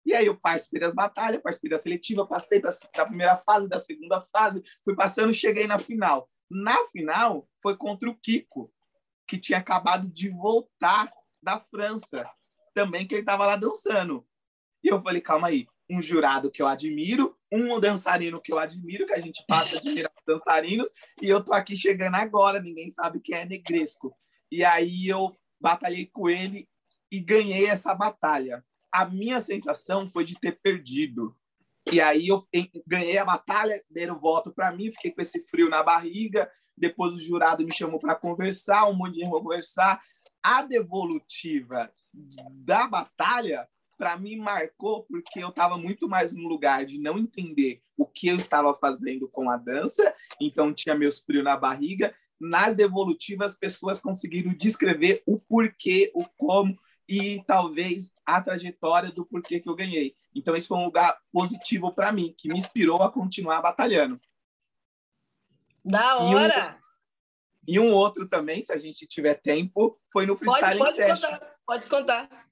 E 0.04 0.14
aí 0.14 0.26
eu 0.26 0.38
participei 0.38 0.80
das 0.80 0.94
batalhas, 0.94 1.42
participei 1.42 1.70
da 1.70 1.78
seletiva, 1.78 2.26
passei 2.26 2.60
para 2.60 2.70
a 2.96 3.06
primeira 3.06 3.36
fase, 3.38 3.68
da 3.68 3.78
segunda 3.78 4.20
fase, 4.20 4.62
fui 4.84 4.94
passando 4.94 5.32
cheguei 5.32 5.66
na 5.66 5.78
final. 5.78 6.28
Na 6.50 6.84
final, 6.86 7.48
foi 7.62 7.76
contra 7.76 8.08
o 8.08 8.16
Kiko, 8.16 8.72
que 9.28 9.38
tinha 9.38 9.58
acabado 9.58 10.08
de 10.08 10.28
voltar 10.30 11.12
da 11.42 11.60
França, 11.60 12.28
também 12.74 13.06
que 13.06 13.14
ele 13.14 13.22
estava 13.22 13.46
lá 13.46 13.56
dançando. 13.56 14.26
E 14.82 14.88
eu 14.88 15.00
falei, 15.00 15.20
calma 15.20 15.48
aí, 15.48 15.66
um 15.88 16.00
jurado 16.00 16.50
que 16.50 16.62
eu 16.62 16.66
admiro, 16.66 17.36
um 17.52 17.78
dançarino 17.78 18.40
que 18.40 18.52
eu 18.52 18.58
admiro, 18.58 19.06
que 19.06 19.12
a 19.12 19.20
gente 19.20 19.44
passa 19.46 19.74
a 19.74 19.78
admirar 19.78 20.10
os 20.16 20.24
dançarinos, 20.26 20.88
e 21.20 21.28
eu 21.28 21.44
tô 21.44 21.52
aqui 21.52 21.76
chegando 21.76 22.14
agora, 22.14 22.60
ninguém 22.60 22.90
sabe 22.90 23.20
quem 23.20 23.36
é 23.36 23.44
Negresco. 23.44 24.16
E 24.50 24.64
aí 24.64 25.06
eu 25.06 25.36
batalhei 25.60 26.06
com 26.06 26.28
ele 26.28 26.68
e 27.12 27.20
ganhei 27.20 27.66
essa 27.66 27.94
batalha. 27.94 28.64
A 28.92 29.04
minha 29.04 29.40
sensação 29.40 30.08
foi 30.08 30.24
de 30.24 30.38
ter 30.38 30.60
perdido. 30.60 31.36
E 31.92 32.00
aí 32.00 32.28
eu 32.28 32.42
ganhei 32.86 33.18
a 33.18 33.24
batalha, 33.24 33.82
deram 33.90 34.18
voto 34.18 34.52
para 34.52 34.70
mim, 34.70 34.92
fiquei 34.92 35.10
com 35.10 35.20
esse 35.20 35.44
frio 35.46 35.68
na 35.68 35.82
barriga. 35.82 36.50
Depois 36.76 37.12
o 37.14 37.18
jurado 37.18 37.64
me 37.64 37.74
chamou 37.74 37.98
para 37.98 38.14
conversar, 38.14 38.88
um 38.88 38.94
monte 38.94 39.14
de 39.14 39.20
gente 39.20 39.30
conversar. 39.30 40.00
A 40.42 40.62
devolutiva 40.62 41.92
da 42.50 42.86
batalha 42.86 43.68
para 43.98 44.16
mim 44.16 44.36
marcou 44.36 45.02
porque 45.04 45.44
eu 45.44 45.50
estava 45.50 45.76
muito 45.76 46.08
mais 46.08 46.32
no 46.32 46.48
lugar 46.48 46.86
de 46.86 46.98
não 46.98 47.18
entender 47.18 47.82
o 47.98 48.06
que 48.06 48.28
eu 48.28 48.36
estava 48.36 48.74
fazendo 48.74 49.28
com 49.28 49.50
a 49.50 49.58
dança, 49.58 50.14
então 50.40 50.72
tinha 50.72 50.94
meus 50.94 51.18
frios 51.18 51.44
na 51.44 51.54
barriga. 51.54 52.14
Nas 52.40 52.74
devolutivas, 52.74 53.52
as 53.52 53.58
pessoas 53.58 54.00
conseguiram 54.00 54.54
descrever 54.54 55.22
o 55.26 55.38
porquê, 55.38 56.10
o 56.14 56.24
como 56.38 56.74
e 57.10 57.42
talvez 57.44 58.12
a 58.24 58.40
trajetória 58.40 59.10
do 59.10 59.26
porquê 59.26 59.58
que 59.58 59.68
eu 59.68 59.74
ganhei. 59.74 60.14
Então, 60.32 60.54
esse 60.54 60.68
foi 60.68 60.78
um 60.78 60.84
lugar 60.84 61.18
positivo 61.32 61.92
para 61.92 62.12
mim, 62.12 62.32
que 62.38 62.48
me 62.48 62.56
inspirou 62.56 63.02
a 63.02 63.10
continuar 63.10 63.60
batalhando. 63.60 64.20
Da 65.84 66.18
hora! 66.18 66.80
E 67.66 67.80
um, 67.80 67.88
e 67.88 67.90
um 67.90 67.92
outro 67.92 68.28
também, 68.28 68.62
se 68.62 68.72
a 68.72 68.78
gente 68.78 69.08
tiver 69.08 69.34
tempo, 69.34 70.00
foi 70.12 70.24
no 70.24 70.36
Freestyle 70.36 70.78
pode, 70.78 70.78
pode 70.78 70.94
Session. 70.94 71.30
Contar, 71.30 71.56
pode 71.66 71.88
contar. 71.88 72.46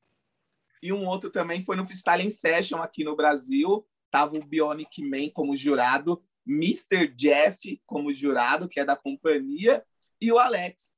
E 0.83 0.93
um 0.93 1.07
outro 1.07 1.31
também 1.31 1.63
foi 1.63 1.77
no 1.77 1.87
Freestyle 1.87 2.29
Session 2.29 2.83
aqui 2.83 3.05
no 3.05 3.15
Brasil. 3.15 3.87
Tava 4.11 4.37
o 4.37 4.45
Bionic 4.45 5.03
Man 5.05 5.31
como 5.33 5.55
jurado, 5.55 6.21
Mr. 6.45 7.07
Jeff 7.15 7.81
como 7.87 8.13
jurado, 8.13 8.69
que 8.69 8.81
é 8.81 8.85
da 8.85 8.97
companhia, 8.97 9.85
e 10.21 10.33
o 10.33 10.39
Alex. 10.39 10.98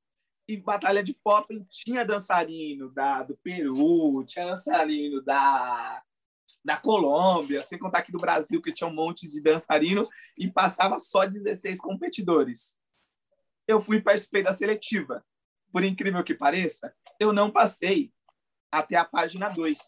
E 0.50 0.56
Batalha 0.56 1.00
de 1.00 1.14
Pop 1.14 1.46
tinha 1.68 2.04
dançarino 2.04 2.90
da, 2.90 3.22
do 3.22 3.36
Peru, 3.36 4.24
tinha 4.24 4.46
dançarino 4.46 5.22
da, 5.22 6.02
da 6.64 6.76
Colômbia, 6.76 7.62
sem 7.62 7.78
contar 7.78 7.98
aqui 7.98 8.10
do 8.10 8.18
Brasil, 8.18 8.60
que 8.60 8.72
tinha 8.72 8.90
um 8.90 8.92
monte 8.92 9.28
de 9.28 9.40
dançarino, 9.40 10.08
e 10.36 10.50
passava 10.50 10.98
só 10.98 11.24
16 11.24 11.78
competidores. 11.78 12.80
Eu 13.64 13.80
fui 13.80 14.02
participei 14.02 14.42
da 14.42 14.52
seletiva. 14.52 15.24
Por 15.70 15.84
incrível 15.84 16.24
que 16.24 16.34
pareça, 16.34 16.92
eu 17.20 17.32
não 17.32 17.48
passei 17.48 18.12
até 18.72 18.96
a 18.96 19.04
página 19.04 19.48
2. 19.48 19.78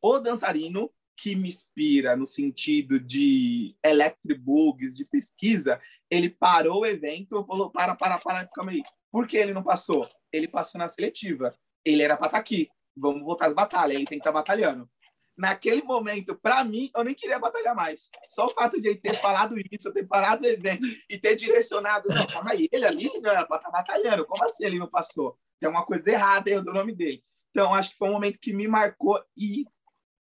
O 0.00 0.20
dançarino 0.20 0.88
que 1.16 1.34
me 1.34 1.48
inspira 1.48 2.14
no 2.14 2.28
sentido 2.28 3.00
de 3.00 3.74
electric 3.84 4.40
bugs, 4.40 4.96
de 4.96 5.04
pesquisa, 5.04 5.82
ele 6.08 6.30
parou 6.30 6.82
o 6.82 6.86
evento 6.86 7.44
falou: 7.44 7.72
para, 7.72 7.96
para, 7.96 8.18
para, 8.20 8.46
calma 8.46 8.70
aí. 8.70 8.84
Por 9.10 9.26
que 9.26 9.36
ele 9.36 9.52
não 9.52 9.62
passou? 9.62 10.08
Ele 10.32 10.48
passou 10.48 10.78
na 10.78 10.88
seletiva. 10.88 11.54
Ele 11.84 12.02
era 12.02 12.16
para 12.16 12.26
estar 12.26 12.38
tá 12.38 12.40
aqui. 12.40 12.68
Vamos 12.96 13.22
voltar 13.22 13.46
às 13.46 13.54
batalhas. 13.54 13.96
Ele 13.96 14.06
tem 14.06 14.18
que 14.18 14.22
estar 14.22 14.32
tá 14.32 14.38
batalhando. 14.38 14.88
Naquele 15.36 15.82
momento, 15.82 16.36
para 16.36 16.62
mim, 16.64 16.90
eu 16.94 17.02
nem 17.02 17.14
queria 17.14 17.38
batalhar 17.38 17.74
mais. 17.74 18.10
Só 18.28 18.46
o 18.46 18.54
fato 18.54 18.80
de 18.80 18.88
ele 18.88 19.00
ter 19.00 19.18
falado 19.20 19.54
isso, 19.70 19.88
eu 19.88 19.92
ter 19.92 20.06
parado 20.06 20.44
o 20.44 20.46
evento 20.46 20.86
e 21.08 21.18
ter 21.18 21.34
direcionado. 21.34 22.08
Não, 22.08 22.26
calma 22.26 22.52
aí. 22.52 22.68
Ele 22.70 22.84
ali 22.84 23.08
não 23.20 23.30
era 23.30 23.46
para 23.46 23.56
estar 23.56 23.70
tá 23.70 23.78
batalhando. 23.78 24.26
Como 24.26 24.44
assim 24.44 24.66
ele 24.66 24.78
não 24.78 24.88
passou? 24.88 25.38
Tem 25.58 25.68
uma 25.68 25.84
coisa 25.84 26.10
errada 26.10 26.50
aí 26.50 26.60
do 26.60 26.72
nome 26.72 26.94
dele. 26.94 27.24
Então, 27.50 27.74
acho 27.74 27.90
que 27.90 27.96
foi 27.96 28.08
um 28.08 28.12
momento 28.12 28.38
que 28.38 28.52
me 28.52 28.68
marcou 28.68 29.20
e 29.36 29.64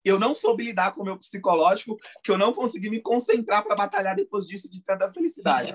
eu 0.05 0.19
não 0.19 0.35
soube 0.35 0.65
lidar 0.65 0.93
com 0.93 1.01
o 1.01 1.05
meu 1.05 1.19
psicológico, 1.19 1.97
que 2.23 2.31
eu 2.31 2.37
não 2.37 2.53
consegui 2.53 2.91
me 2.91 3.01
concentrar 3.01 3.65
para 3.65 3.75
batalhar 3.75 4.15
depois 4.15 4.47
disso 4.47 4.71
de 4.71 4.83
tanta 4.83 5.11
felicidade. 5.11 5.75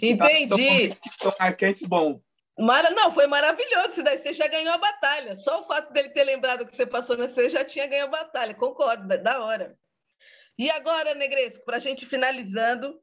Entendi. 0.00 0.46
São 0.46 0.56
que 0.56 1.18
são 1.18 1.34
marcantes, 1.38 1.82
bom. 1.82 2.20
Mara... 2.58 2.90
Não, 2.90 3.12
foi 3.12 3.26
maravilhoso. 3.26 4.02
Daí 4.02 4.18
você 4.18 4.32
já 4.32 4.46
ganhou 4.46 4.72
a 4.72 4.78
batalha. 4.78 5.36
Só 5.36 5.62
o 5.62 5.66
fato 5.66 5.92
dele 5.92 6.10
ter 6.10 6.24
lembrado 6.24 6.66
que 6.66 6.74
você 6.74 6.86
passou 6.86 7.16
na 7.16 7.28
você 7.28 7.48
já 7.48 7.64
tinha 7.64 7.86
ganho 7.86 8.04
a 8.04 8.08
batalha. 8.08 8.54
Concordo, 8.54 9.06
da 9.06 9.42
hora. 9.42 9.76
E 10.56 10.70
agora, 10.70 11.14
Negresco, 11.14 11.64
para 11.64 11.76
a 11.76 11.80
gente 11.80 12.06
finalizando, 12.06 13.00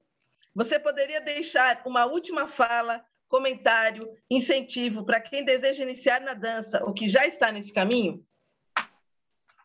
você 0.56 0.80
poderia 0.80 1.20
deixar 1.20 1.82
uma 1.86 2.06
última 2.06 2.48
fala, 2.48 3.04
comentário, 3.28 4.10
incentivo 4.30 5.06
para 5.06 5.20
quem 5.20 5.44
deseja 5.44 5.84
iniciar 5.84 6.22
na 6.22 6.34
dança 6.34 6.84
ou 6.84 6.94
que 6.94 7.08
já 7.08 7.26
está 7.26 7.52
nesse 7.52 7.74
caminho? 7.74 8.26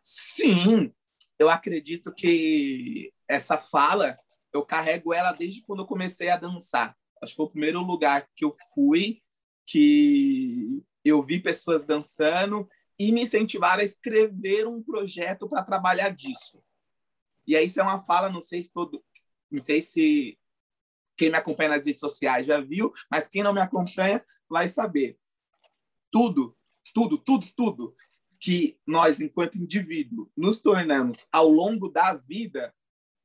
Sim, 0.01 0.93
eu 1.39 1.51
acredito 1.51 2.15
que 2.15 3.13
essa 3.29 3.59
fala, 3.59 4.17
eu 4.57 4.65
carrego 4.65 5.15
ela 5.15 5.33
desde 5.33 5.63
quando 5.63 5.81
eu 5.81 5.87
comecei 5.87 6.29
a 6.29 6.37
dançar. 6.37 6.97
Acho 7.23 7.33
que 7.33 7.37
foi 7.37 7.47
o 7.47 7.51
primeiro 7.51 7.81
lugar 7.81 8.29
que 8.35 8.45
eu 8.45 8.53
fui, 8.75 9.23
que 9.65 10.83
eu 11.05 11.23
vi 11.23 11.41
pessoas 11.41 11.85
dançando 11.85 12.69
e 12.99 13.13
me 13.13 13.23
incentivaram 13.23 13.81
a 13.81 13.85
escrever 13.85 14.67
um 14.67 14.83
projeto 14.83 15.49
para 15.49 15.63
trabalhar 15.63 16.11
disso. 16.11 16.63
E 17.47 17.57
aí 17.57 17.67
isso 17.67 17.81
é 17.81 17.83
uma 17.83 18.05
fala, 18.05 18.29
não 18.29 18.41
sei 18.41 18.63
se 18.63 18.73
todo, 18.73 19.05
não 19.51 19.61
sei 19.61 19.81
se 19.81 20.39
quem 21.17 21.31
me 21.31 21.37
acompanha 21.37 21.71
nas 21.71 21.87
redes 21.87 22.01
sociais 22.01 22.47
já 22.47 22.61
viu, 22.61 22.93
mas 23.11 23.29
quem 23.29 23.43
não 23.43 23.55
me 23.55 23.61
acompanha 23.61 24.25
vai 24.49 24.69
saber. 24.69 25.19
Tudo, 26.11 26.57
tudo, 26.93 27.19
tudo, 27.19 27.47
tudo 27.57 27.97
que 28.39 28.79
nós, 28.87 29.21
enquanto 29.21 29.59
indivíduo, 29.59 30.31
nos 30.37 30.61
tornamos 30.61 31.27
ao 31.33 31.49
longo 31.49 31.89
da 31.89 32.15
vida 32.15 32.75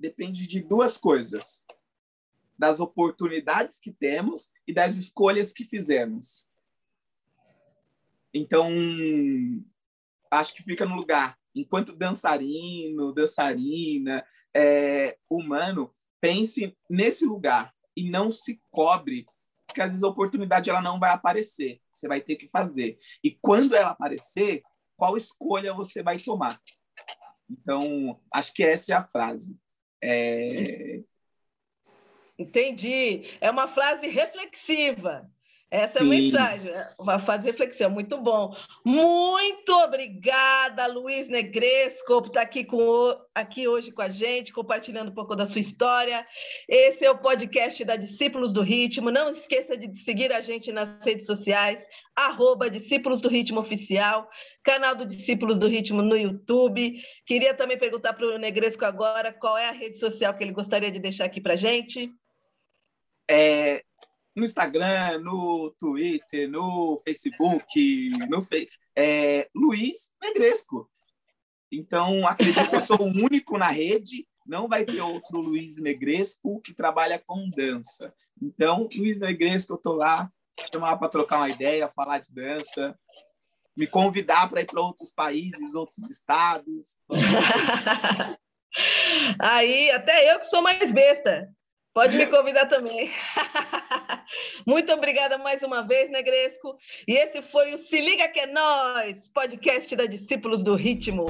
depende 0.01 0.47
de 0.47 0.59
duas 0.59 0.97
coisas: 0.97 1.65
das 2.57 2.79
oportunidades 2.79 3.79
que 3.79 3.91
temos 3.91 4.51
e 4.67 4.73
das 4.73 4.95
escolhas 4.95 5.53
que 5.53 5.63
fizemos. 5.63 6.45
Então, 8.33 8.69
acho 10.29 10.53
que 10.53 10.63
fica 10.63 10.85
no 10.85 10.95
lugar. 10.95 11.37
Enquanto 11.53 11.95
dançarino, 11.95 13.13
dançarina, 13.13 14.25
é, 14.55 15.17
humano, 15.29 15.93
pense 16.19 16.77
nesse 16.89 17.25
lugar 17.25 17.73
e 17.95 18.09
não 18.09 18.31
se 18.31 18.61
cobre, 18.69 19.25
porque 19.67 19.81
às 19.81 19.89
vezes 19.89 20.03
a 20.03 20.07
oportunidade 20.07 20.69
ela 20.69 20.81
não 20.81 20.99
vai 20.99 21.11
aparecer. 21.11 21.81
Você 21.91 22.07
vai 22.07 22.21
ter 22.21 22.35
que 22.35 22.47
fazer. 22.47 22.97
E 23.23 23.31
quando 23.31 23.75
ela 23.75 23.89
aparecer, 23.89 24.63
qual 24.95 25.17
escolha 25.17 25.73
você 25.73 26.01
vai 26.01 26.17
tomar. 26.17 26.61
Então, 27.49 28.21
acho 28.31 28.53
que 28.53 28.63
essa 28.63 28.93
é 28.93 28.95
a 28.95 29.03
frase. 29.03 29.57
É... 30.01 31.01
Entendi. 32.37 33.23
É 33.39 33.51
uma 33.51 33.67
frase 33.67 34.07
reflexiva. 34.07 35.29
Essa 35.71 35.99
Sim. 35.99 36.03
é 36.03 36.17
a 36.17 36.19
mensagem, 36.19 36.71
uma 36.99 37.17
fase 37.17 37.45
reflexiva, 37.45 37.89
muito 37.89 38.17
bom. 38.17 38.53
Muito 38.85 39.71
obrigada, 39.71 40.85
Luiz 40.85 41.29
Negresco, 41.29 42.21
por 42.21 42.27
estar 42.27 42.41
aqui, 42.41 42.65
com, 42.65 43.17
aqui 43.33 43.69
hoje 43.69 43.89
com 43.89 44.01
a 44.01 44.09
gente, 44.09 44.51
compartilhando 44.51 45.11
um 45.11 45.13
pouco 45.13 45.33
da 45.33 45.45
sua 45.45 45.61
história. 45.61 46.27
Esse 46.67 47.05
é 47.05 47.09
o 47.09 47.17
podcast 47.17 47.85
da 47.85 47.95
Discípulos 47.95 48.51
do 48.51 48.61
Ritmo. 48.61 49.09
Não 49.09 49.29
esqueça 49.29 49.77
de 49.77 49.97
seguir 50.01 50.33
a 50.33 50.41
gente 50.41 50.73
nas 50.73 51.01
redes 51.05 51.25
sociais, 51.25 51.87
arroba 52.13 52.69
Discípulos 52.69 53.21
do 53.21 53.29
Ritmo 53.29 53.61
Oficial, 53.61 54.29
canal 54.61 54.93
do 54.93 55.05
Discípulos 55.05 55.57
do 55.57 55.69
Ritmo 55.69 56.01
no 56.01 56.17
YouTube. 56.17 57.01
Queria 57.25 57.53
também 57.53 57.77
perguntar 57.77 58.11
para 58.11 58.27
o 58.27 58.37
Negresco 58.37 58.83
agora 58.83 59.31
qual 59.31 59.57
é 59.57 59.69
a 59.69 59.71
rede 59.71 59.97
social 59.99 60.33
que 60.33 60.43
ele 60.43 60.51
gostaria 60.51 60.91
de 60.91 60.99
deixar 60.99 61.23
aqui 61.23 61.39
para 61.39 61.53
a 61.53 61.55
gente. 61.55 62.11
É, 63.29 63.81
no 64.35 64.45
Instagram, 64.45 65.19
no 65.19 65.73
Twitter, 65.77 66.49
no 66.49 66.99
Facebook, 67.03 68.09
no 68.29 68.41
Fe 68.43 68.69
é, 68.95 69.49
Luiz 69.55 70.11
Negresco. 70.21 70.89
Então, 71.71 72.27
acredito 72.27 72.69
que 72.69 72.75
eu 72.75 72.81
sou 72.81 73.01
o 73.01 73.05
único 73.05 73.57
na 73.57 73.69
rede, 73.69 74.27
não 74.45 74.67
vai 74.67 74.83
ter 74.83 75.01
outro 75.01 75.39
Luiz 75.39 75.77
Negresco 75.77 76.59
que 76.61 76.73
trabalha 76.73 77.21
com 77.25 77.49
dança. 77.49 78.13
Então, 78.41 78.89
Luiz 78.95 79.21
Negresco, 79.21 79.73
eu 79.73 79.77
estou 79.77 79.95
lá, 79.95 80.29
chamar 80.71 80.97
para 80.97 81.07
trocar 81.07 81.37
uma 81.37 81.49
ideia, 81.49 81.89
falar 81.89 82.19
de 82.19 82.33
dança, 82.33 82.97
me 83.75 83.87
convidar 83.87 84.49
para 84.49 84.61
ir 84.61 84.65
para 84.65 84.81
outros 84.81 85.11
países, 85.11 85.73
outros 85.73 86.09
estados. 86.09 86.97
Aí, 89.39 89.91
até 89.91 90.33
eu 90.33 90.39
que 90.39 90.45
sou 90.47 90.61
mais 90.61 90.91
besta. 90.91 91.49
Pode 91.93 92.15
me 92.15 92.25
convidar 92.27 92.67
também. 92.67 93.11
Muito 94.65 94.91
obrigada 94.93 95.37
mais 95.37 95.61
uma 95.61 95.81
vez, 95.81 96.09
Negresco. 96.09 96.77
E 97.05 97.13
esse 97.13 97.41
foi 97.41 97.73
o 97.73 97.77
Se 97.77 97.99
Liga 97.99 98.29
Que 98.29 98.41
é 98.41 98.47
Nós, 98.47 99.27
podcast 99.29 99.93
da 99.95 100.05
Discípulos 100.05 100.63
do 100.63 100.75
Ritmo. 100.75 101.25